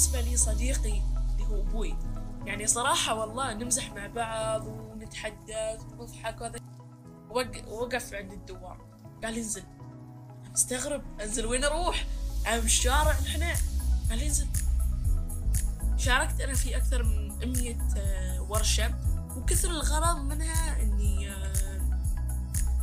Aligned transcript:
بالنسبة 0.00 0.20
لي 0.20 0.36
صديقي 0.36 1.02
اللي 1.32 1.46
هو 1.48 1.60
أبوي. 1.60 1.96
يعني 2.46 2.66
صراحة 2.66 3.14
والله 3.14 3.54
نمزح 3.54 3.92
مع 3.92 4.06
بعض 4.06 4.66
ونتحدث 4.66 5.80
ونضحك 5.98 6.40
وهذا. 6.40 6.58
وقف 7.68 8.14
عند 8.14 8.32
الدوار 8.32 8.80
قال 9.24 9.36
انزل. 9.36 9.62
مستغرب. 10.52 11.02
أنزل 11.20 11.46
وين 11.46 11.64
أروح؟ 11.64 12.06
أنا 12.46 12.58
بالشارع 12.58 13.20
نحن. 13.20 13.42
قال 14.10 14.22
انزل. 14.22 14.46
شاركت 15.96 16.40
أنا 16.40 16.54
في 16.54 16.76
أكثر 16.76 17.02
من 17.02 17.52
100 17.52 17.76
آه، 17.96 18.42
ورشة. 18.42 18.94
وكثر 19.36 19.70
الغرض 19.70 20.16
منها 20.16 20.82
إني 20.82 21.30
آه، 21.30 21.80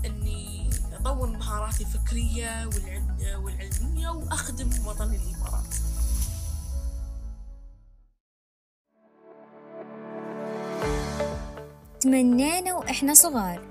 إني 0.05 0.70
اطور 0.93 1.27
مهاراتي 1.27 1.83
الفكرية 1.83 2.69
والعلمية 3.36 4.09
وأخدم 4.09 4.69
وطني 4.86 5.15
الامارات 5.15 5.75
تمنينا 12.07 12.74
وإحنا 12.74 13.14
صغار. 13.14 13.61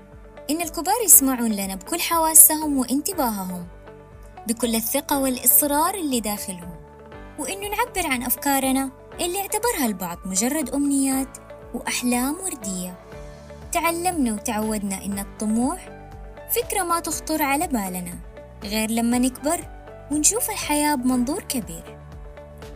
إن 0.49 0.61
الكبار 0.61 0.95
يسمعون 1.05 1.51
لنا 1.51 1.75
بكل 1.75 1.99
حواسهم 1.99 2.77
وانتباههم 2.77 3.67
بكل 4.47 4.75
الثقة 4.75 5.19
والإصرار 5.19 5.95
اللي 5.95 6.19
داخلهم. 6.19 6.75
وإنه 7.39 7.67
نعبر 7.67 8.11
عن 8.11 8.23
أفكارنا 8.23 8.91
اللي 9.21 9.39
اعتبرها 9.39 9.85
البعض 9.85 10.17
مجرد 10.25 10.69
أمنيات 10.69 11.37
وأحلام 11.73 12.35
وردية. 12.43 12.99
تعلمنا 13.71 14.33
وتعودنا 14.33 15.05
إن 15.05 15.19
الطموح 15.19 15.89
فكرة 16.51 16.83
ما 16.83 16.99
تخطر 16.99 17.41
على 17.41 17.67
بالنا 17.67 18.19
غير 18.63 18.91
لما 18.91 19.17
نكبر 19.19 19.67
ونشوف 20.11 20.49
الحياة 20.49 20.95
بمنظور 20.95 21.43
كبير. 21.43 21.97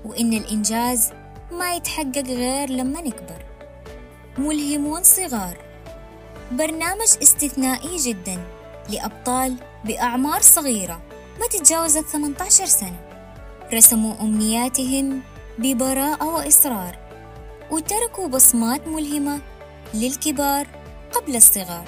وإن 0.06 0.34
الإنجاز 0.34 1.12
ما 1.52 1.76
يتحقق 1.76 2.28
غير 2.28 2.70
لما 2.70 3.02
نكبر. 3.02 3.51
ملهمون 4.38 5.04
صغار. 5.04 5.58
برنامج 6.52 7.08
استثنائي 7.24 7.98
جدا 7.98 8.44
لأبطال 8.90 9.56
بأعمار 9.86 10.42
صغيرة 10.42 11.02
ما 11.40 11.48
تتجاوز 11.48 11.98
18 11.98 12.66
سنة. 12.66 13.00
رسموا 13.74 14.22
أمنياتهم 14.22 15.22
ببراءة 15.60 16.26
وإصرار 16.26 16.98
وتركوا 17.72 18.28
بصمات 18.28 18.88
ملهمة 18.88 19.42
للكبار 19.94 20.68
قبل 21.14 21.36
الصغار. 21.36 21.86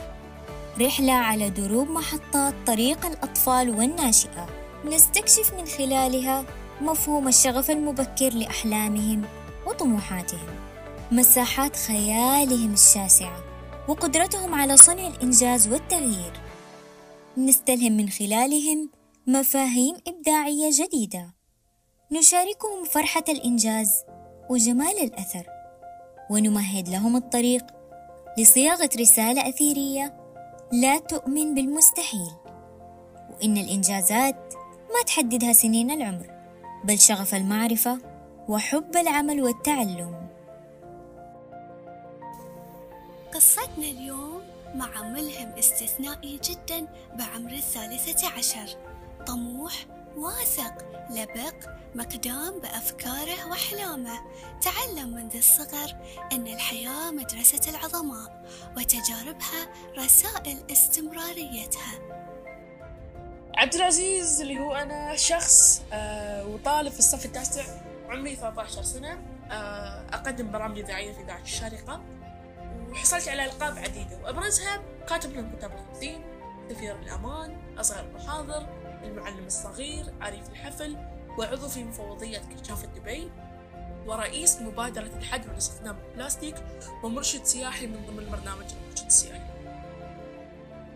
رحلة 0.81 1.13
على 1.13 1.49
دروب 1.49 1.89
محطات 1.89 2.53
طريق 2.67 3.05
الأطفال 3.05 3.69
والناشئة 3.69 4.47
نستكشف 4.85 5.53
من 5.53 5.65
خلالها 5.65 6.43
مفهوم 6.81 7.27
الشغف 7.27 7.71
المبكر 7.71 8.29
لأحلامهم 8.29 9.21
وطموحاتهم. 9.67 10.52
مساحات 11.13 11.75
خيالهم 11.75 12.73
الشاسعة 12.73 13.43
وقدرتهم 13.87 14.53
على 14.53 14.77
صنع 14.77 15.07
الإنجاز 15.07 15.67
والتغيير. 15.67 16.33
نستلهم 17.37 17.91
من 17.91 18.09
خلالهم 18.09 18.89
مفاهيم 19.27 19.95
إبداعية 20.07 20.69
جديدة. 20.71 21.33
نشاركهم 22.11 22.83
فرحة 22.91 23.23
الإنجاز 23.29 23.91
وجمال 24.49 25.03
الأثر. 25.03 25.45
ونمهد 26.29 26.89
لهم 26.89 27.15
الطريق 27.15 27.65
لصياغة 28.37 28.89
رسالة 28.99 29.49
أثيرية 29.49 30.17
لا 30.71 30.97
تؤمن 30.97 31.53
بالمستحيل. 31.55 32.31
وإن 33.33 33.57
الإنجازات 33.57 34.53
ما 34.93 35.03
تحددها 35.05 35.53
سنين 35.53 35.91
العمر 35.91 36.31
بل 36.83 36.99
شغف 36.99 37.35
المعرفة 37.35 37.97
وحب 38.49 38.97
العمل 38.97 39.41
والتعلم. 39.41 40.22
قصتنا 43.33 43.85
اليوم 43.85 44.41
مع 44.75 45.01
ملهم 45.01 45.49
استثنائي 45.59 46.39
جدا 46.43 46.87
بعمر 47.15 47.51
الثالثة 47.51 48.29
عشر. 48.29 48.77
طموح 49.27 49.73
واثق 50.17 50.73
لبق 51.09 51.55
مقدام 51.95 52.59
بأفكاره 52.59 53.49
وأحلامه 53.49 54.19
تعلم 54.61 55.13
منذ 55.13 55.37
الصغر 55.37 55.95
أن 56.31 56.47
الحياة 56.47 57.11
مدرسة 57.11 57.69
العظماء 57.69 58.45
وتجاربها 58.77 59.67
رسائل 59.97 60.57
استمراريتها. 60.71 61.99
عبد 63.57 63.75
العزيز 63.75 64.41
اللي 64.41 64.59
هو 64.59 64.73
أنا 64.75 65.15
شخص 65.15 65.81
آه 65.93 66.45
وطالب 66.47 66.91
في 66.91 66.99
الصف 66.99 67.25
التاسع 67.25 67.63
عمري 68.09 68.35
13 68.35 68.83
سنة. 68.83 69.21
آه 69.51 70.05
أقدم 70.13 70.51
برامج 70.51 70.79
إذاعية 70.79 71.13
في 71.13 71.21
إذاعة 71.21 71.41
الشارقة. 71.41 72.01
وحصلت 72.93 73.27
على 73.27 73.45
ألقاب 73.45 73.77
عديدة 73.77 74.17
وأبرزها 74.23 74.81
كاتب 75.09 75.37
من 75.37 75.51
كتاب 75.57 75.71
الخمسين 75.73 76.23
سفير 76.69 76.99
الأمان 76.99 77.77
أصغر 77.77 77.99
المحاضر 77.99 78.67
المعلم 79.03 79.45
الصغير 79.45 80.05
عريف 80.21 80.49
الحفل 80.49 80.97
وعضو 81.37 81.67
في 81.67 81.83
مفوضية 81.83 82.41
كشافة 82.63 82.87
دبي 82.87 83.31
ورئيس 84.05 84.61
مبادرة 84.61 85.11
الحد 85.17 85.47
من 85.47 85.55
استخدام 85.55 85.97
البلاستيك 86.09 86.55
ومرشد 87.03 87.43
سياحي 87.43 87.87
من 87.87 88.05
ضمن 88.07 88.31
برنامج 88.31 88.65
المرشد 88.83 89.05
السياحي. 89.05 89.41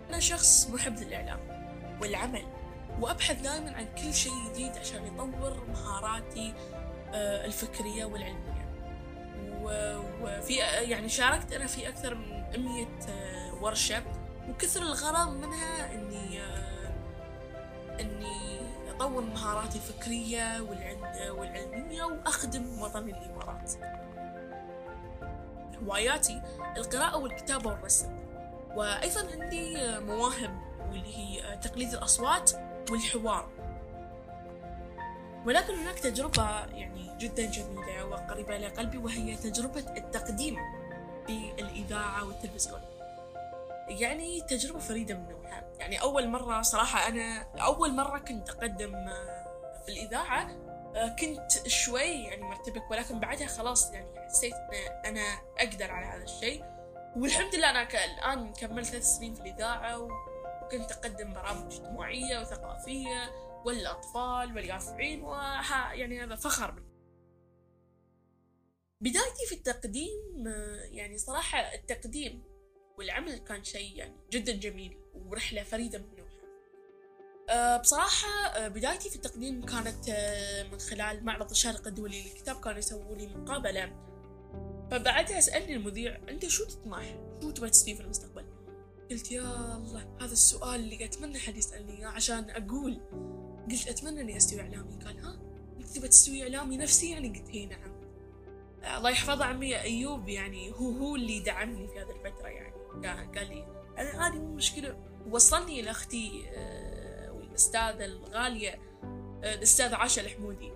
أنا 0.10 0.20
شخص 0.20 0.70
محب 0.70 0.98
للإعلام 1.00 1.40
والعمل 2.02 2.46
وأبحث 3.00 3.42
دائما 3.42 3.72
عن 3.72 3.86
كل 4.04 4.14
شيء 4.14 4.34
جديد 4.50 4.78
عشان 4.78 5.08
يطور 5.08 5.64
مهاراتي 5.68 6.54
آه، 7.14 7.46
الفكرية 7.46 8.06
والعلمية. 8.06 8.57
وفي 10.22 10.56
يعني 10.82 11.10
شاركت 11.10 11.54
أنا 11.54 11.68
في 11.68 11.90
أكثر 11.90 12.16
من 12.16 12.66
100 12.66 12.86
آه، 13.10 13.64
ورشة 13.64 14.04
وكثر 14.50 14.82
الغرض 14.82 15.34
منها 15.34 15.94
إني 15.94 16.42
آه، 16.42 16.96
إني 18.00 18.60
أطور 18.90 19.22
مهاراتي 19.22 19.78
الفكرية 19.78 20.62
والعلمية 21.32 22.04
وأخدم 22.04 22.82
وطني 22.82 23.12
الإمارات. 23.12 23.72
هواياتي 25.84 26.42
القراءة 26.78 27.18
والكتابة 27.18 27.70
والرسم. 27.70 28.20
وأيضا 28.76 29.28
عندي 29.32 29.76
مواهب 30.00 30.62
واللي 30.90 31.18
هي 31.18 31.58
تقليد 31.58 31.94
الأصوات 31.94 32.52
والحوار. 32.92 33.50
ولكن 35.48 35.74
هناك 35.74 36.00
تجربة 36.00 36.66
يعني 36.66 37.18
جدا 37.18 37.46
جميلة 37.46 38.06
وقريبة 38.06 38.56
إلى 38.56 38.68
قلبي 38.68 38.98
وهي 38.98 39.36
تجربة 39.36 39.80
التقديم 39.98 40.58
في 41.28 41.52
الإذاعة 41.60 42.28
والتلفزيون. 42.28 42.82
يعني 43.88 44.42
تجربة 44.42 44.80
فريدة 44.80 45.16
من 45.16 45.30
نوعها. 45.30 45.64
يعني 45.80 46.02
أول 46.02 46.28
مرة 46.28 46.62
صراحة 46.62 47.08
أنا 47.08 47.48
أول 47.62 47.96
مرة 47.96 48.20
كنت 48.20 48.50
أقدم 48.50 48.92
في 49.86 49.90
الإذاعة 49.90 50.52
آه، 50.96 51.08
كنت 51.08 51.68
شوي 51.68 52.24
يعني 52.24 52.44
مرتبك 52.44 52.92
ولكن 52.92 53.20
بعدها 53.20 53.48
خلاص 53.48 53.92
يعني 53.92 54.28
حسيت 54.28 54.54
أن 54.54 55.06
أنا 55.06 55.40
أقدر 55.60 55.92
على 55.92 56.06
هذا 56.06 56.24
الشيء. 56.24 56.64
والحمد 57.16 57.56
لله 57.56 57.70
أنا 57.70 57.88
الآن 58.06 58.54
كملت 58.54 58.86
ثلاث 58.86 59.04
سنين 59.04 59.34
في 59.34 59.42
الإذاعة 59.42 60.00
وكنت 60.00 60.92
أقدم 60.92 61.34
برامج 61.34 61.74
اجتماعية 61.74 62.40
وثقافية 62.40 63.47
والأطفال 63.68 64.56
واليافعين 64.56 65.22
وها 65.22 65.94
يعني 65.94 66.24
هذا 66.24 66.36
فخر. 66.36 66.84
بدايتي 69.02 69.46
في 69.48 69.56
التقديم 69.56 70.48
يعني 70.92 71.18
صراحة 71.18 71.60
التقديم 71.60 72.44
والعمل 72.98 73.38
كان 73.38 73.64
شيء 73.64 73.96
يعني 73.96 74.16
جدا 74.32 74.54
جميل 74.54 74.98
ورحلة 75.16 75.64
فريدة 75.64 76.00
من 76.00 76.06
نوعها 76.18 76.38
أه، 77.50 77.78
بصراحة 77.78 78.28
أه، 78.28 78.68
بدايتي 78.68 79.10
في 79.10 79.16
التقديم 79.16 79.66
كانت 79.66 80.10
أه، 80.10 80.64
من 80.64 80.80
خلال 80.80 81.26
معرض 81.26 81.50
الشارقة 81.50 81.88
الدولي 81.88 82.24
للكتاب 82.24 82.60
كانوا 82.60 82.80
يسووا 82.80 83.16
لي 83.16 83.28
مقابلة 83.28 83.94
فبعدها 84.92 85.40
سألني 85.40 85.76
المذيع 85.76 86.20
أنت 86.30 86.46
شو 86.46 86.66
تطمح؟ 86.66 87.16
شو 87.42 87.52
تبغى 87.52 87.70
تسوي 87.70 87.96
في 87.96 88.02
المستقبل؟ 88.02 88.46
قلت 89.12 89.32
يا 89.32 89.76
الله 89.78 90.18
هذا 90.22 90.34
السؤال 90.34 90.80
اللي 90.80 91.06
أتمنى 91.06 91.40
حد 91.40 91.58
يسألني 91.58 92.06
عشان 92.06 92.50
أقول 92.50 93.02
قلت 93.72 93.88
أتمنى 93.88 94.22
إني 94.22 94.38
أستوي 94.38 94.62
إعلامي. 94.62 95.00
قال 95.06 95.20
ها؟ 95.20 95.40
أنت 95.78 95.88
تبغى 95.88 96.08
تستوي 96.08 96.44
إعلامي 96.44 96.78
نفسي 96.78 97.12
يعني؟ 97.12 97.30
قلت 97.30 97.50
هي 97.50 97.66
نعم. 97.66 97.98
الله 98.98 99.10
يحفظه 99.10 99.46
عمي 99.46 99.82
أيوب 99.82 100.30
يعني 100.30 100.72
هو 100.72 100.90
هو 100.90 101.16
اللي 101.16 101.40
دعمني 101.40 101.88
في 101.88 102.00
هذه 102.00 102.12
الفترة 102.12 102.48
يعني. 102.48 103.38
قال 103.38 103.48
لي 103.48 103.66
أنا 103.98 104.24
عادي 104.24 104.40
مو 104.40 104.54
مشكلة. 104.54 104.98
وصلني 105.30 105.80
إلى 105.80 105.92
أختي 105.92 106.46
آه، 106.50 107.32
والأستاذة 107.32 108.06
الغالية 108.06 108.80
آه، 109.44 109.56
الأستاذة 109.56 109.96
عاشا 109.96 110.22
الحمودي. 110.22 110.72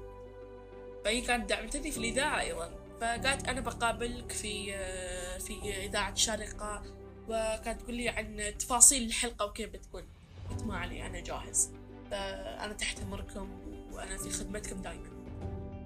فهي 1.06 1.22
كانت 1.22 1.50
دعمتني 1.50 1.92
في 1.92 1.98
الإذاعة 1.98 2.40
أيضا. 2.40 2.72
فقالت 3.02 3.48
أنا 3.48 3.62
بقابلك 3.62 4.32
في 4.32 4.76
آه، 4.76 5.38
في 5.38 5.86
إذاعة 5.86 6.16
شارقة 6.16 6.84
وكانت 7.30 7.82
تقول 7.82 7.96
لي 7.96 8.10
عن 8.10 8.54
تفاصيل 8.60 9.04
الحلقة 9.04 9.46
وكيف 9.46 9.70
بتكون. 9.70 10.04
قلت 10.50 10.64
ما 10.64 10.78
علي 10.78 11.06
أنا 11.06 11.20
جاهز. 11.20 11.72
فأنا 12.12 12.74
تحت 12.74 13.00
أمركم 13.00 13.50
وأنا 13.92 14.18
في 14.18 14.30
خدمتكم 14.30 14.82
دائما 14.82 15.10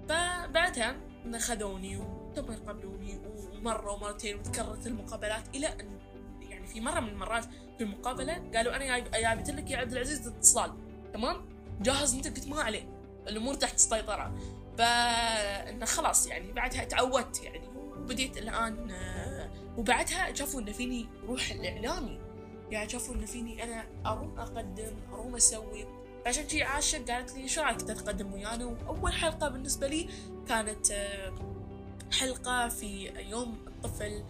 فبعدها 0.08 0.96
خذوني 1.38 1.96
وتم 1.96 2.52
يقابلوني 2.52 3.20
ومرة 3.26 3.92
ومرتين 3.92 4.36
وتكررت 4.36 4.86
المقابلات 4.86 5.56
إلى 5.56 5.66
أن 5.66 5.98
يعني 6.40 6.66
في 6.66 6.80
مرة 6.80 7.00
من 7.00 7.08
المرات 7.08 7.44
في 7.78 7.84
المقابلة 7.84 8.50
قالوا 8.54 8.76
أنا 8.76 8.86
جايب 8.86 9.10
جايبت 9.10 9.50
لك 9.50 9.70
يا 9.70 9.78
عبد 9.78 9.92
العزيز 9.92 10.28
اتصال. 10.28 10.72
تمام؟ 11.12 11.48
جاهز 11.80 12.14
أنت 12.14 12.26
قلت 12.26 12.48
ما 12.48 12.62
عليه 12.62 12.88
الأمور 13.28 13.54
تحت 13.54 13.74
السيطرة. 13.74 14.38
فإنه 14.78 15.84
خلاص 15.86 16.26
يعني 16.26 16.52
بعدها 16.52 16.84
تعودت 16.84 17.42
يعني. 17.42 17.68
وبديت 17.68 18.38
الآن 18.38 18.90
آه، 18.90 19.50
وبعدها 19.78 20.34
شافوا 20.34 20.60
إن 20.60 20.72
فيني 20.72 21.06
روح 21.26 21.50
الإعلامي. 21.50 22.20
يعني 22.70 22.88
شافوا 22.88 23.14
إن 23.14 23.26
فيني 23.26 23.64
أنا 23.64 23.86
أروم 24.06 24.38
أقدم 24.38 24.96
أروم 25.12 25.36
أسوي. 25.36 25.86
فعشان 26.26 26.48
شي 26.48 26.62
عاشة 26.62 27.04
قالت 27.08 27.34
لي 27.34 27.48
شو 27.48 27.60
رأيك 27.60 27.82
تتقدم 27.82 28.32
ويانا 28.32 28.64
وأول 28.64 29.12
حلقة 29.12 29.48
بالنسبة 29.48 29.86
لي 29.86 30.08
كانت 30.48 30.90
آه، 30.90 31.34
حلقة 32.12 32.68
في 32.68 33.12
يوم 33.30 33.64
الطفل. 33.66 34.24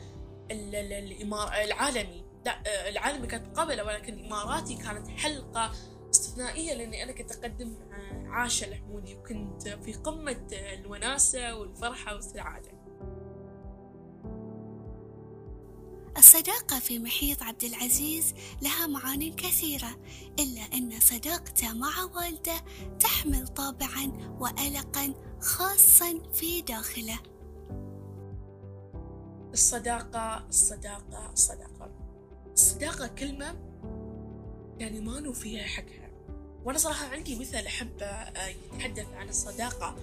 العالمي 0.51 2.25
لا 2.47 2.59
آه، 2.67 2.89
العالمي 2.89 3.27
كانت 3.27 3.47
مقابلة 3.47 3.85
ولكن 3.85 4.15
الإماراتي 4.15 4.77
كانت 4.77 5.09
حلقة 5.09 5.73
استثنائية 6.11 6.75
لأني 6.75 7.03
أنا 7.03 7.13
كنت 7.13 7.33
أقدم 7.33 7.75
مع 7.91 8.41
عاشة 8.41 8.65
الحمودي 8.65 9.15
وكنت 9.15 9.69
في 9.69 9.93
قمة 9.93 10.47
الوناسة 10.53 11.55
والفرحة 11.57 12.15
والسعادة 12.15 12.71
الصداقة 16.37 16.79
في 16.79 16.99
محيط 16.99 17.43
عبد 17.43 17.65
العزيز 17.65 18.35
لها 18.63 18.87
معان 18.87 19.33
كثيرة 19.33 19.89
إلا 20.39 20.61
أن 20.61 21.01
صداقته 21.01 21.73
مع 21.73 22.05
والدة 22.15 22.65
تحمل 23.01 23.49
طابعا 23.49 24.37
وألقا 24.41 25.15
خاصا 25.41 26.21
في 26.33 26.63
داخله. 26.63 27.19
الصداقة 29.53 30.47
الصداقة 30.49 31.33
الصداقة 31.33 31.91
الصداقة 32.53 33.07
كلمة 33.07 33.55
يعني 34.79 35.01
ما 35.01 35.21
نوفيها 35.21 35.67
حقها. 35.67 36.11
وأنا 36.65 36.79
صراحة 36.79 37.07
عندي 37.07 37.39
مثل 37.39 37.57
أحب 37.57 38.03
آه، 38.03 38.47
يتحدث 38.47 39.07
عن 39.15 39.29
الصداقة 39.29 39.97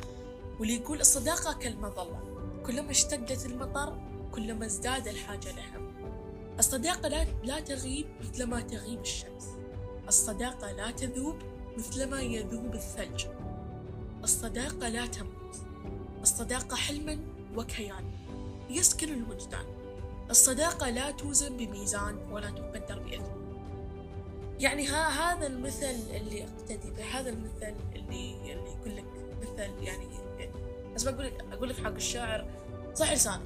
واللي 0.59 0.75
يقول 0.75 1.01
الصداقة 1.01 1.53
كالمظلة 1.53 2.19
كلما 2.65 2.91
اشتدت 2.91 3.45
المطر 3.45 4.00
كلما 4.31 4.65
ازداد 4.65 5.07
الحاجة 5.07 5.51
لها. 5.51 5.82
الصداقة 6.59 7.07
لا, 7.07 7.25
لا 7.44 7.59
تغيب 7.59 8.05
مثلما 8.21 8.61
تغيب 8.61 9.01
الشمس. 9.01 9.47
الصداقة 10.07 10.71
لا 10.71 10.91
تذوب 10.91 11.35
مثلما 11.77 12.21
يذوب 12.21 12.75
الثلج. 12.75 13.25
الصداقة 14.23 14.89
لا 14.89 15.05
تموت. 15.05 15.55
الصداقة 16.21 16.75
حلما 16.75 17.19
وكيان 17.55 18.11
يسكن 18.69 19.13
الوجدان. 19.13 19.65
الصداقة 20.29 20.89
لا 20.89 21.11
توزن 21.11 21.57
بميزان 21.57 22.17
ولا 22.31 22.50
تقدر 22.50 23.00
بإثم 23.00 23.44
يعني 24.59 24.88
ها 24.88 25.09
هذا 25.09 25.47
المثل 25.47 25.95
اللي 26.13 26.44
أقتدي 26.44 26.91
به 26.97 27.03
هذا 27.03 27.29
المثل 27.29 27.75
اللي 27.95 28.35
اللي 28.35 28.71
يقول 28.71 28.97
لك 28.97 29.05
مثل 29.41 29.83
يعني 29.83 30.07
بس 30.95 31.03
بقول 31.03 31.25
لك 31.25 31.45
أقول 31.51 31.69
لك 31.69 31.83
حق 31.83 31.95
الشاعر 31.95 32.45
صح 32.94 33.13
لسانك 33.13 33.41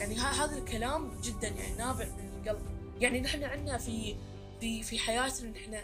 يعني 0.00 0.16
ها 0.16 0.44
هذا 0.44 0.58
الكلام 0.58 1.10
جدا 1.22 1.48
يعني 1.48 1.74
نابع 1.78 2.04
من 2.04 2.21
القلب 2.50 2.92
يعني 3.00 3.20
نحن 3.20 3.44
عندنا 3.44 3.78
في 3.78 4.16
في 4.60 4.82
في 4.82 4.98
حياتنا 4.98 5.50
نحن 5.50 5.78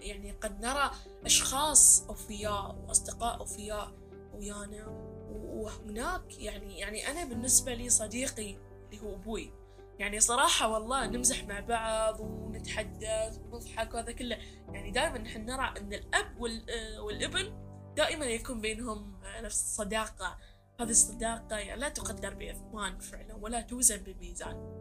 يعني 0.00 0.30
قد 0.32 0.60
نرى 0.64 0.90
أشخاص 1.24 2.04
أوفياء 2.08 2.76
وأصدقاء 2.88 3.38
أوفياء 3.40 3.92
ويانا. 4.34 4.86
وهناك 5.30 6.38
يعني 6.38 6.78
يعني 6.78 7.10
أنا 7.10 7.24
بالنسبة 7.24 7.74
لي 7.74 7.88
صديقي 7.88 8.56
اللي 8.90 9.02
هو 9.02 9.14
أبوي. 9.14 9.52
يعني 9.98 10.20
صراحة 10.20 10.68
والله 10.68 11.06
نمزح 11.06 11.44
مع 11.44 11.60
بعض 11.60 12.20
ونتحدث 12.20 13.38
ونضحك 13.38 13.94
وهذا 13.94 14.12
كله. 14.12 14.38
يعني 14.72 14.90
دائما 14.90 15.18
نحن 15.18 15.44
نرى 15.44 15.74
إن 15.80 15.92
الأب 15.92 16.40
وال- 16.40 16.98
والابن 17.00 17.52
دائما 17.96 18.26
يكون 18.26 18.60
بينهم 18.60 19.20
نفس 19.42 19.60
الصداقة. 19.60 20.38
هذه 20.80 20.90
الصداقة 20.90 21.56
يعني 21.56 21.80
لا 21.80 21.88
تقدر 21.88 22.34
بإثمان 22.34 22.98
فعلا 22.98 23.34
ولا 23.34 23.60
توزن 23.60 23.96
بميزان. 23.96 24.77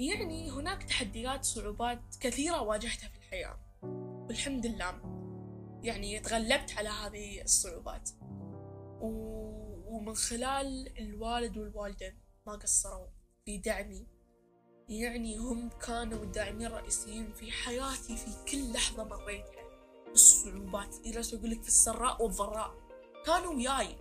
يعني 0.00 0.50
هناك 0.50 0.82
تحديات 0.82 1.44
صعوبات 1.44 2.00
كثيرة 2.20 2.62
واجهتها 2.62 3.08
في 3.08 3.18
الحياة. 3.18 3.58
والحمد 4.28 4.66
لله. 4.66 5.00
يعني 5.82 6.20
تغلبت 6.20 6.74
على 6.76 6.88
هذه 6.88 7.42
الصعوبات. 7.42 8.10
و... 9.00 9.06
ومن 9.86 10.14
خلال 10.14 10.98
الوالد 10.98 11.58
والوالدة 11.58 12.14
ما 12.46 12.52
قصروا 12.52 13.06
في 13.44 13.58
دعمي. 13.58 14.06
يعني 14.88 15.36
هم 15.36 15.68
كانوا 15.68 16.22
الداعمين 16.22 16.66
الرئيسيين 16.66 17.32
في 17.32 17.52
حياتي 17.52 18.16
في 18.16 18.30
كل 18.50 18.72
لحظة 18.72 19.04
مريتها. 19.04 19.62
الصعوبات 20.12 20.94
إذا 21.04 21.38
أقول 21.38 21.50
لك 21.50 21.62
في 21.62 21.68
السراء 21.68 22.22
والضراء. 22.22 22.74
كانوا 23.26 23.54
وياي. 23.54 23.96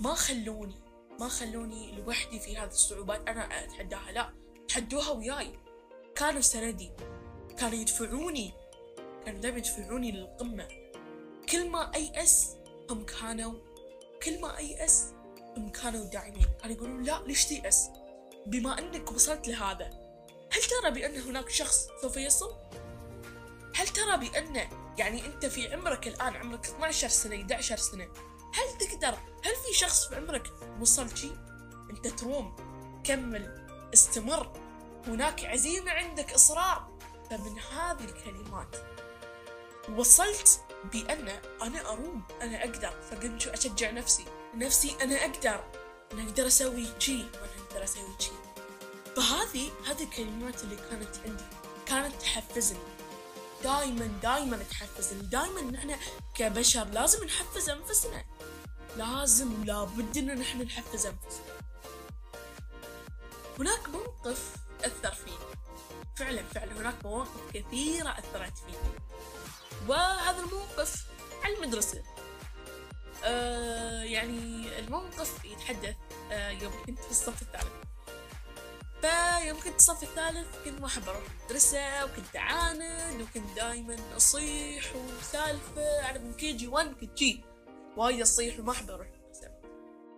ما 0.00 0.14
خلوني 0.14 0.80
ما 1.20 1.28
خلوني 1.28 1.92
لوحدي 1.92 2.40
في 2.40 2.56
هذه 2.56 2.68
الصعوبات. 2.68 3.28
أنا 3.28 3.64
أتحداها 3.64 4.12
لا. 4.12 4.43
تحدوها 4.74 5.10
وياي. 5.10 5.58
كانوا 6.14 6.40
سندي 6.40 6.92
كانوا 7.58 7.78
يدفعوني. 7.78 8.54
كانوا 9.24 9.40
دائما 9.40 9.58
يدفعوني 9.58 10.12
للقمة. 10.12 10.68
كل 11.48 11.70
ما 11.70 11.94
أيأس 11.94 12.56
هم 12.90 13.06
كانوا 13.06 13.54
كل 14.22 14.40
ما 14.40 14.58
أيأس 14.58 15.12
هم 15.56 15.68
كانوا 15.68 16.04
داعمين. 16.04 16.46
كانوا 16.62 16.76
يقولون 16.76 17.02
لا 17.02 17.22
ليش 17.26 17.44
تيأس 17.44 17.90
بما 18.46 18.78
أنك 18.78 19.12
وصلت 19.12 19.48
لهذا 19.48 19.90
هل 20.52 20.62
ترى 20.62 20.90
بأن 20.90 21.20
هناك 21.20 21.48
شخص 21.48 21.88
سوف 22.02 22.16
يصل؟ 22.16 22.54
هل 23.74 23.88
ترى 23.88 24.16
بأن 24.16 24.56
يعني 24.98 25.26
أنت 25.26 25.46
في 25.46 25.74
عمرك 25.74 26.08
الآن 26.08 26.36
عمرك 26.36 26.66
12 26.66 27.08
سنة 27.08 27.36
11 27.36 27.76
سنة 27.76 28.08
هل 28.54 28.78
تقدر 28.78 29.18
هل 29.44 29.54
في 29.66 29.78
شخص 29.78 30.08
في 30.08 30.16
عمرك 30.16 30.52
وصل 30.80 31.16
شيء؟ 31.16 31.36
أنت 31.90 32.06
تروم. 32.06 32.56
كمل. 33.04 33.63
استمر. 33.94 34.52
هناك 35.06 35.44
عزيمة 35.44 35.90
عندك 35.90 36.32
إصرار. 36.32 36.98
فمن 37.30 37.58
هذه 37.58 38.04
الكلمات 38.04 38.76
وصلت 39.96 40.60
بأن 40.92 41.28
أنا 41.62 41.90
أروم. 41.90 42.22
أنا 42.42 42.64
أقدر. 42.64 42.92
فقمت 43.10 43.46
أشجع 43.46 43.90
نفسي. 43.90 44.24
نفسي 44.54 44.96
أنا 45.02 45.24
أقدر. 45.24 45.64
أنا 46.12 46.22
أقدر 46.22 46.46
أسوي 46.46 46.86
شي 46.98 47.16
وأنا 47.16 47.66
أقدر 47.68 47.84
أسوي 47.84 48.14
شي. 48.18 48.30
فهذه 49.16 49.70
هذه 49.86 50.02
الكلمات 50.04 50.64
اللي 50.64 50.76
كانت 50.76 51.16
عندي. 51.26 51.44
كانت 51.86 52.22
تحفزني. 52.22 52.78
دائما 53.64 54.06
دائما 54.22 54.56
تحفزني. 54.70 55.22
دائما 55.22 55.60
نحن 55.60 55.96
كبشر 56.34 56.84
لازم 56.84 57.24
نحفز 57.24 57.70
أنفسنا. 57.70 58.24
لازم 58.96 59.60
ولا 59.60 59.84
بد 59.84 60.18
إن 60.18 60.38
نحن 60.38 60.62
نحفز 60.62 61.06
أنفسنا. 61.06 61.54
هناك 63.58 63.83
موقف 64.24 64.56
أثر 64.84 65.14
فيني 65.14 65.36
فعلا 66.16 66.42
فعلا 66.42 66.72
هناك 66.72 66.94
مواقف 67.04 67.50
كثيرة 67.54 68.08
أثرت 68.08 68.58
فيني 68.58 68.94
وهذا 69.88 70.40
الموقف 70.44 71.06
على 71.44 71.56
المدرسة. 71.56 72.02
آه 73.24 74.02
يعني 74.02 74.78
الموقف 74.78 75.44
يتحدث 75.44 75.96
آه 76.32 76.50
يوم 76.50 76.72
كنت 76.86 76.98
في 76.98 77.10
الصف 77.10 77.42
الثالث. 77.42 77.72
فيوم 79.00 79.60
كنت 79.60 79.76
الصف 79.76 80.02
الثالث 80.02 80.46
كنت 80.64 80.80
ما 80.80 80.86
أحب 80.86 81.08
أروح 81.08 81.22
المدرسة 81.40 82.04
وكنت 82.04 82.36
أعاند 82.36 83.20
وكنت 83.20 83.56
دايما 83.56 83.96
أصيح 84.16 84.92
وسالفة 84.96 86.10
أنا 86.10 86.18
من 86.18 86.34
KG 86.34 86.66
1 86.68 86.94
كنت 87.00 87.18
جي 87.18 87.44
وايد 87.96 88.20
أصيح 88.20 88.58
وما 88.60 88.72
أحب 88.72 88.90
أروح 88.90 89.06
المدرسة. 89.06 89.50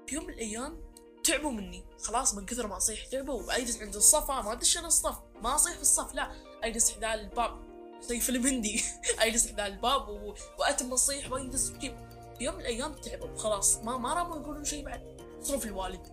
في 0.06 0.14
يوم 0.14 0.24
من 0.26 0.32
الأيام 0.32 0.85
تعبوا 1.26 1.50
مني. 1.50 1.84
خلاص 2.02 2.34
من 2.34 2.46
كثر 2.46 2.66
ما 2.66 2.76
أصيح 2.76 3.06
تعبوا 3.06 3.42
وأجلس 3.42 3.82
عند 3.82 3.96
الصفا 3.96 4.42
ما 4.42 4.52
أدش 4.52 4.78
أنا 4.78 4.86
الصف. 4.86 5.16
ما 5.42 5.54
أصيح 5.54 5.74
في 5.74 5.82
الصف 5.82 6.14
لا. 6.14 6.30
أجلس 6.62 6.90
حدا 6.90 7.14
الباب. 7.14 7.66
زي 8.00 8.20
فيلم 8.20 8.46
هندي. 8.46 8.84
اجلس 9.18 9.48
حدا 9.48 9.66
الباب 9.66 10.08
و... 10.08 10.34
واتم 10.58 10.92
اصيح 10.92 11.32
واجلس 11.32 11.70
في 11.70 11.94
يوم 12.40 12.54
من 12.54 12.60
الأيام 12.60 12.94
تعبوا. 12.94 13.36
خلاص. 13.36 13.76
ما 13.76 13.96
ما 13.96 14.14
راموا 14.14 14.36
يقولون 14.36 14.64
شيء 14.64 14.84
بعد. 14.84 15.20
صرف 15.42 15.64
الوالد. 15.64 16.06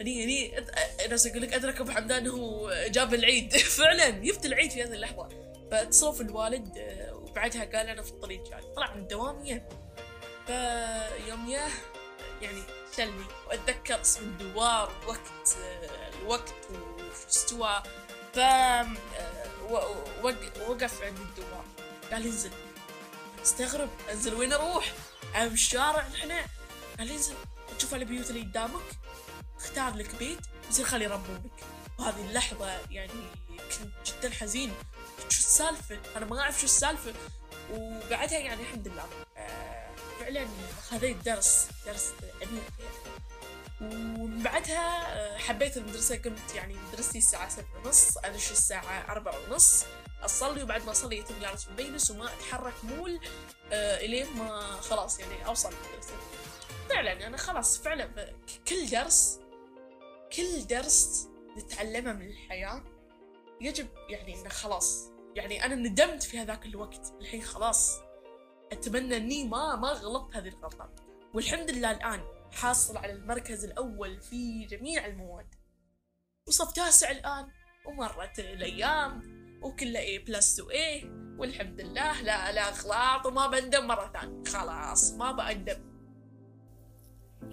هني 0.00 0.24
هني 0.24 0.58
أنا 0.58 1.16
أقول 1.26 1.42
لك 1.42 1.52
أدرك 1.52 1.80
أبو 1.80 1.90
حمدان 1.90 2.26
هو 2.26 2.72
جاب 2.86 3.14
العيد. 3.14 3.56
فعلا. 3.78 4.10
جبت 4.10 4.46
العيد 4.46 4.70
في 4.70 4.82
هذه 4.82 4.92
اللحظة. 4.92 5.28
فاتصلوا 5.70 6.20
الوالد 6.20 6.78
آه، 6.78 7.14
وبعدها 7.14 7.64
قال 7.64 7.88
أنا 7.88 8.02
في 8.02 8.10
الطريق 8.10 8.50
جاي. 8.50 8.74
طلع 8.76 8.94
من 8.94 9.02
الدوام 9.02 9.44
يه 9.44 9.68
فيوم 10.46 11.48
ياه 11.48 11.70
يعني 12.40 12.62
شلني 12.96 13.24
واتذكر 13.48 14.00
اسم 14.00 14.20
الدوار 14.20 14.92
وقت 15.06 15.56
آه، 15.58 16.08
الوقت 16.08 16.54
وش 16.70 17.26
استوى 17.28 17.82
ف 18.34 18.38
وقف 20.68 21.02
عند 21.02 21.18
الدوام 21.18 21.64
قال 22.12 22.24
انزل. 22.24 22.50
استغرب. 23.42 23.88
انزل 24.10 24.34
وين 24.34 24.52
أروح؟ 24.52 24.92
على 25.34 25.46
الشارع 25.50 26.08
نحن. 26.08 26.32
قال 26.98 27.10
انزل. 27.10 27.34
تشوف 27.78 27.94
البيوت 27.94 28.30
اللي 28.30 28.40
قدامك؟ 28.40 28.82
اختار 29.56 29.94
لك 29.94 30.14
بيت. 30.14 30.38
يصير 30.70 30.84
خلي 30.84 31.04
يربونك 31.04 31.52
وهذه 31.98 32.20
اللحظة 32.28 32.78
يعني 32.90 33.12
كنت 33.48 34.08
جدا 34.08 34.30
حزين. 34.30 34.74
شو 35.28 35.38
السالفة؟ 35.38 35.98
أنا 36.16 36.26
ما 36.26 36.40
أعرف 36.40 36.58
شو 36.58 36.64
السالفة. 36.64 37.12
وبعدها 37.72 38.38
يعني 38.38 38.62
الحمد 38.62 38.88
لله. 38.88 39.08
آه، 39.36 39.69
فعلا 40.30 40.48
خذيت 40.90 41.16
درس 41.24 41.68
درس 41.86 42.12
عميق 42.42 42.62
يعني 42.80 43.20
ومن 43.80 44.42
بعدها 44.42 45.14
آه، 45.14 45.38
حبيت 45.38 45.76
المدرسة 45.76 46.16
كنت 46.16 46.54
يعني 46.54 46.74
مدرستي 46.74 47.18
الساعة 47.18 47.48
سبعة 47.48 47.84
ونص 47.84 48.18
أدش 48.18 48.50
الساعة 48.50 49.12
أربعة 49.12 49.34
ونص 49.48 49.84
أصلي 50.22 50.62
وبعد 50.62 50.84
ما 50.84 50.90
أصلي 50.90 51.18
يتم 51.18 51.34
جالس 51.40 51.68
المجلس 51.68 52.10
وما 52.10 52.24
أتحرك 52.24 52.84
مول 52.84 53.20
آه، 53.72 54.00
إلين 54.00 54.26
ما 54.36 54.60
خلاص 54.60 55.20
يعني 55.20 55.46
أوصل 55.46 55.68
المدرسة. 55.68 56.12
فعلا 56.88 57.26
أنا 57.26 57.36
خلاص 57.36 57.78
فعلا 57.78 58.34
كل 58.68 58.86
درس 58.86 59.40
كل 60.36 60.66
درس 60.66 61.28
نتعلمه 61.58 62.12
من 62.12 62.26
الحياة 62.26 62.84
يجب 63.60 63.88
يعني 64.08 64.40
إنه 64.40 64.48
خلاص. 64.48 65.10
يعني 65.34 65.64
أنا 65.64 65.74
ندمت 65.74 66.22
في 66.22 66.38
هذاك 66.38 66.66
الوقت. 66.66 67.12
الحين 67.20 67.42
خلاص. 67.42 68.09
أتمنى 68.72 69.16
إني 69.16 69.48
ما 69.48 69.76
ما 69.76 69.88
غلطت 69.88 70.36
هذه 70.36 70.48
الغلطة. 70.48 70.90
والحمد 71.34 71.70
لله 71.70 71.90
الآن 71.90 72.20
حاصل 72.52 72.96
على 72.96 73.12
المركز 73.12 73.64
الأول 73.64 74.20
في 74.20 74.66
جميع 74.66 75.06
المواد. 75.06 75.54
وصف 76.48 76.72
تاسع 76.72 77.10
الآن 77.10 77.48
ومرت 77.86 78.38
الأيام 78.38 79.40
وكله 79.62 80.00
A 80.00 80.26
بلس 80.26 80.60
و 80.60 80.70
A 80.70 81.04
والحمد 81.38 81.80
لله 81.80 82.22
لا 82.22 82.52
لا 82.52 82.68
أغلاط 82.68 83.26
وما 83.26 83.46
بندم 83.46 83.86
مرة 83.86 84.12
ثانية. 84.12 84.44
خلاص 84.44 85.12
ما 85.12 85.32
بأندم 85.32 85.90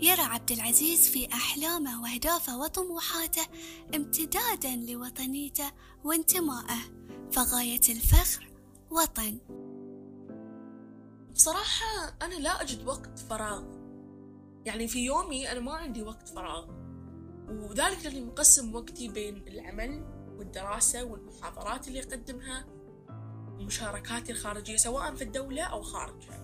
يرى 0.02 0.22
عبد 0.22 0.52
العزيز 0.52 1.10
في 1.10 1.34
أحلامه 1.34 2.02
وأهدافه 2.02 2.58
وطموحاته 2.58 3.48
امتدادا 3.96 4.76
لوطنيته 4.76 5.72
وانتمائه. 6.04 6.98
فغاية 7.32 7.82
الفخر 7.90 8.52
وطن. 8.92 9.40
بصراحة 11.38 12.18
أنا 12.22 12.36
لا 12.36 12.62
أجد 12.62 12.88
وقت 12.88 13.20
فراغ. 13.20 13.64
يعني 14.66 14.88
في 14.88 15.06
يومي 15.06 15.52
أنا 15.52 15.60
ما 15.60 15.72
عندي 15.74 16.04
وقت 16.04 16.30
فراغ. 16.30 16.68
وذلك 17.50 18.06
لأني 18.06 18.22
مقسم 18.22 18.76
وقتي 18.76 19.08
بين 19.08 19.48
العمل 19.48 20.04
والدراسة 20.38 21.04
والمحاضرات 21.04 21.88
اللي 21.88 22.00
أقدمها 22.04 22.66
ومشاركاتي 23.60 24.32
الخارجية 24.32 24.78
سواء 24.78 25.16
في 25.16 25.24
الدولة 25.24 25.64
أو 25.64 25.82
خارجها 25.82 26.44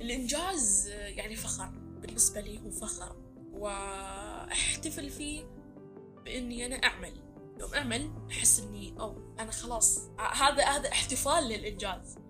الإنجاز 0.00 0.88
يعني 0.88 1.36
فخر 1.36 1.68
بالنسبة 2.00 2.40
لي 2.40 2.60
هو 2.60 2.70
فخر. 2.70 3.16
وأحتفل 3.52 5.10
فيه 5.10 5.44
بإني 6.24 6.66
أنا 6.66 6.76
أعمل. 6.76 7.22
يوم 7.60 7.74
أعمل 7.74 8.10
أحس 8.30 8.60
إني 8.60 8.94
أو 9.00 9.34
أنا 9.40 9.50
خلاص 9.50 9.98
هذا 10.18 10.64
هذا 10.64 10.88
احتفال 10.88 11.44
للإنجاز. 11.44 12.25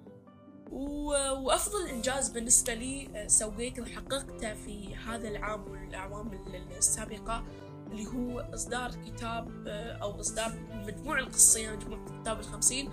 وأفضل 0.72 1.88
إنجاز 1.88 2.28
بالنسبة 2.28 2.74
لي 2.74 3.24
سويته 3.26 3.82
وحققته 3.82 4.54
في 4.54 4.96
هذا 4.96 5.28
العام 5.28 5.70
والأعوام 5.70 6.30
السابقة 6.78 7.44
اللي 7.90 8.06
هو 8.06 8.40
إصدار 8.54 8.90
كتاب 8.90 9.64
أو 10.02 10.20
إصدار 10.20 10.52
مجموعة 10.70 11.18
القصية 11.18 11.70
مجموعة 11.70 12.20
كتاب 12.22 12.40
الخمسين 12.40 12.90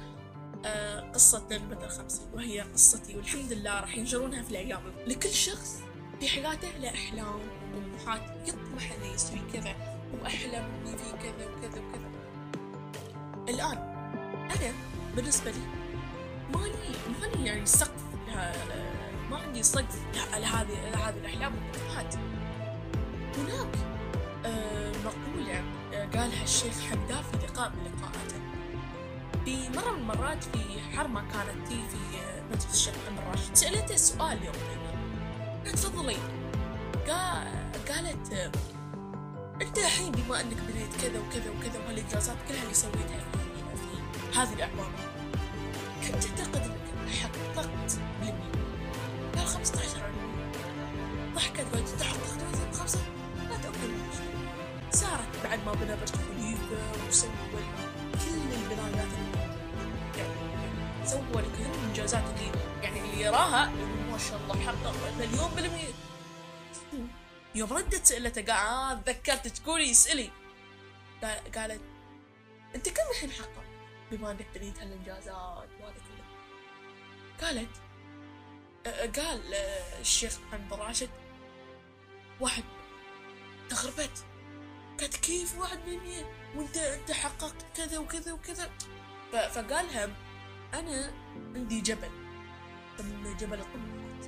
آه، 0.66 1.00
قصة 1.00 1.46
نجمة 1.52 1.86
الخمسين 1.86 2.28
وهي 2.34 2.62
قصتي 2.62 3.18
والحمد 3.18 3.54
لله 3.54 3.80
راح 3.80 3.98
ينشرونها 3.98 4.44
في 4.44 4.52
الأيام. 4.52 4.82
لكل 5.08 5.30
شخص 5.30 5.80
في 6.20 6.28
حياته 6.28 6.78
له 6.78 6.90
أحلام 6.90 7.40
وطموحات 7.76 8.22
يطمح 8.48 8.92
إنه 8.92 9.14
يسوي 9.14 9.40
كذا 9.54 9.76
وأحلم 10.22 10.64
إني 10.64 10.98
في 10.98 11.12
كذا 11.12 11.48
وكذا 11.48 11.82
وكذا. 11.82 12.12
الآن 13.50 13.78
أنا 14.52 14.74
بالنسبة 15.16 15.52
لي 15.52 15.83
ماني 16.54 16.96
ماني 17.22 17.48
يعني 17.48 17.66
سقف 17.66 18.04
ما 19.32 19.38
عندي 19.38 19.64
سقف 19.64 20.00
لهذه 20.16 20.90
لهذه 20.94 21.16
الأحلام. 21.18 21.54
والطموحات 21.56 22.16
هناك 23.38 23.76
آه، 24.46 24.92
مقولة 25.06 25.64
آه، 25.94 26.06
قالها 26.06 26.44
الشيخ 26.44 26.80
حمدان 26.90 27.24
في 27.24 27.38
لقاء 27.48 27.70
من 27.70 27.92
لقاءاته. 27.92 28.40
في 29.46 29.70
مرة 29.70 29.92
من 29.92 30.00
المرات 30.00 30.44
في 30.44 30.82
حرمة 30.98 31.22
كانت 31.22 31.68
تي 31.68 31.76
في 31.90 31.98
مجلس 32.52 32.74
الشيخ 32.74 32.94
محمد 33.06 33.30
راشد 33.32 33.56
سألته 33.56 33.96
سؤال 33.96 34.44
يوم 34.46 34.56
تفضلي. 35.66 36.18
قالت 37.90 38.52
أنت 39.62 39.78
الحين 39.78 40.12
بما 40.12 40.42
أنك 40.42 40.58
بنيت 40.68 40.96
كذا 41.02 41.20
وكذا 41.20 41.52
وكذا 41.52 41.80
وهالانجازات 41.86 42.36
كلها 42.48 42.64
اللي 42.64 42.74
سويتها 42.74 43.20
في, 43.34 43.40
في 44.32 44.40
هذه 44.40 44.54
الأعوام. 44.54 44.92
كم 44.92 45.13
تعتقد 46.22 46.62
انك 46.62 47.10
حققت 47.10 47.98
بالمية؟ 48.22 48.52
قال 49.36 49.48
15 49.48 50.12
ضحكت 51.36 51.60
قالت 51.74 51.92
انت 51.92 52.04
حققت 52.04 52.76
خمسة. 52.76 53.00
لا 53.50 53.58
تأكل 53.58 53.94
صارت 54.92 55.44
بعد 55.44 55.60
ما 55.66 55.74
بنى 55.74 55.96
برج 55.96 56.10
خليفة 56.10 57.08
وسوى 57.08 57.30
كل 57.52 58.54
البنايات 58.54 59.08
سوى 61.06 61.22
كل 61.34 61.40
الإنجازات 61.66 62.24
اللي 62.24 62.52
يعني 62.84 63.00
اللي 63.00 63.22
يراها. 63.22 63.66
ما 64.12 64.18
شاء 64.18 64.38
الله 64.38 64.56
حقق 64.66 64.94
مليون 65.20 65.52
بالمية. 65.56 65.94
يوم 67.56 67.74
ردت 67.74 68.06
سألته 68.06 68.42
قال 68.42 68.58
آه 68.58 68.94
تذكرت 68.94 69.48
تقولي 69.48 69.92
اسألي. 69.92 70.30
قالت 71.56 71.82
أنت 72.76 72.90
كم 72.90 73.04
الحين 73.12 73.32
حقق 73.32 73.64
بما 74.12 74.32
أنك 74.32 74.46
بنيت 74.56 74.80
هالإنجازات 74.80 75.70
وهذا 75.82 75.96
قالت 77.44 77.70
قال 79.20 79.54
الشيخ 80.00 80.40
محمد 80.40 80.74
راشد 80.74 81.10
واحد 82.40 82.64
تغربت 83.70 84.26
قالت 85.00 85.16
كيف 85.16 85.58
واحد 85.60 85.80
بالمية 85.86 86.52
وانت 86.56 86.78
انت 86.78 87.12
حققت 87.12 87.66
كذا 87.76 87.98
وكذا 87.98 88.34
وكذا. 88.34 88.72
فقالها 89.32 90.10
أنا 90.74 91.14
عندي 91.56 91.82
جبل. 91.82 92.10
يسمونه 93.00 93.38
جبل 93.38 93.60
الطموحات 93.60 94.26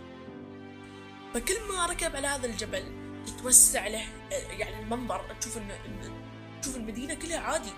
فكل 1.34 1.68
ما 1.68 1.86
ركب 1.86 2.16
على 2.16 2.28
هذا 2.28 2.46
الجبل 2.46 3.06
تتوسع 3.28 3.88
له 3.88 4.08
يعني 4.32 4.80
المنظر. 4.80 5.36
تشوف 5.40 5.60
تشوف 6.62 6.76
المدينة 6.76 7.14
كلها 7.14 7.40
عادي. 7.40 7.74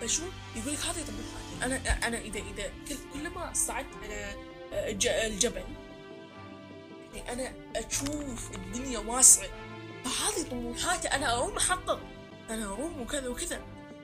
فشو؟ 0.00 0.22
يقول 0.56 0.72
لك 0.72 0.78
هذه 0.78 1.04
طموحاتي. 1.06 1.80
أنا 2.06 2.18
إذا 2.18 2.38
إذا 2.38 2.72
كل 2.88 2.96
كل 3.12 3.30
ما 3.30 3.52
صعدت 3.52 3.94
على 4.02 4.49
الجبل. 4.72 5.64
يعني 7.14 7.32
أنا 7.32 7.52
أشوف 7.76 8.54
الدنيا 8.54 8.98
واسعة. 8.98 9.48
فهذه 10.04 10.48
طموحاتي 10.50 11.08
أنا 11.08 11.36
أروم 11.36 11.56
أحقق. 11.56 12.00
أنا 12.50 12.64
أروم 12.64 13.00
وكذا 13.00 13.28
وكذا. 13.28 13.60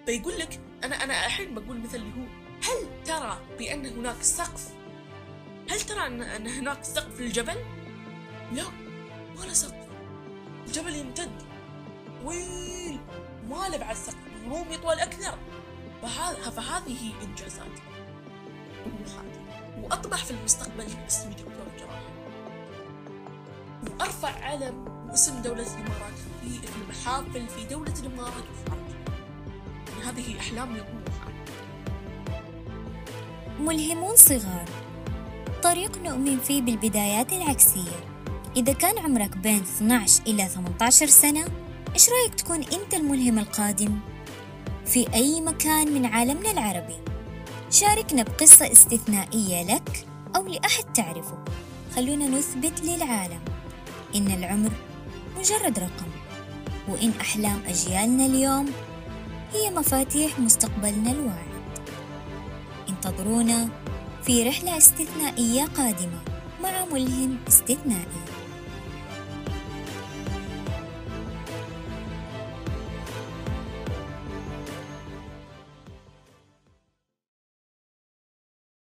فيقول 0.07 0.39
لك 0.39 0.61
أنا 0.85 1.05
أنا 1.05 1.27
الحين 1.27 1.55
بقول 1.55 1.81
مثل 1.81 1.97
اللي 1.97 2.11
هو 2.11 2.27
هل 2.63 3.05
ترى 3.05 3.39
بأن 3.59 3.87
هناك 3.87 4.23
سقف؟ 4.23 4.69
هل 5.71 5.81
ترى 5.81 6.07
أن, 6.07 6.47
هناك 6.47 6.85
سقف 6.85 7.21
للجبل؟ 7.21 7.57
لا 8.53 8.63
له 9.37 9.53
سقف. 9.53 9.87
الجبل 10.67 10.97
يمتد. 10.97 11.43
طويل. 12.23 13.01
ما 13.49 13.69
له 13.69 13.77
بعد 13.77 13.97
سقف. 13.97 14.17
الروم 14.45 14.73
يطول 14.73 14.99
أكثر. 14.99 15.39
فهذه 16.51 17.13
إنجازاتي 17.23 17.83
طموحاتي. 18.85 19.41
وأطمح 19.83 20.25
في 20.25 20.31
المستقبل 20.31 20.87
اسمي 21.09 21.35
دكتور 21.35 21.67
جراح 21.79 22.03
وأرفع 23.91 24.29
علم 24.45 24.85
واسم 25.11 25.43
دولة 25.43 25.63
الإمارات 25.63 26.19
في 26.43 26.61
المحافل 26.83 27.49
في 27.49 27.65
دولة 27.75 27.95
الإمارات 28.01 28.45
يعني 29.89 30.05
هذه 30.05 30.39
أحلامي 30.39 30.81
وطموحاتي 30.81 31.37
ملهمون 33.61 34.17
صغار. 34.17 34.69
طريق 35.63 35.99
نؤمن 35.99 36.39
فيه 36.39 36.63
بالبدايات 36.63 37.33
العكسية. 37.33 38.17
إذا 38.57 38.73
كان 38.73 38.99
عمرك 38.99 39.37
بين 39.37 39.61
12 39.61 40.23
إلى 40.27 40.49
18 40.49 41.07
سنة 41.07 41.45
إيش 41.95 42.09
رأيك 42.11 42.35
تكون 42.35 42.57
أنت 42.57 42.95
الملهم 42.95 43.39
القادم؟ 43.39 43.99
في 44.87 45.15
أي 45.15 45.41
مكان 45.41 45.93
من 45.95 46.07
عالمنا 46.07 46.51
العربي؟ 46.51 46.97
شاركنا 47.71 48.23
بقصة 48.23 48.73
استثنائية 48.73 49.75
لك 49.75 50.07
أو 50.37 50.47
لأحد 50.47 50.85
تعرفه. 50.95 51.45
خلونا 51.97 52.27
نثبت 52.27 52.81
للعالم 52.81 53.41
إن 54.15 54.27
العمر 54.27 54.71
مجرد 55.39 55.79
رقم 55.79 56.11
وإن 56.89 57.13
أحلام 57.21 57.63
أجيالنا 57.69 58.27
اليوم 58.27 58.67
هي 59.53 59.71
مفاتيح 59.71 60.39
مستقبلنا 60.39 61.11
الواعي 61.11 61.47
انتظرونا 62.89 63.69
في 64.23 64.49
رحلة 64.49 64.77
استثنائية 64.77 65.65
قادمة 65.65 66.19
مع 66.63 66.85
ملهم 66.93 67.37
استثنائي. 67.49 68.36